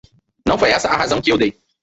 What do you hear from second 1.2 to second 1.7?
que eu dei.